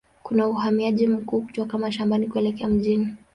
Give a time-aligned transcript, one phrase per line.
[0.23, 3.07] Kuna uhamiaji mkubwa kutoka mashambani kuelekea mjini.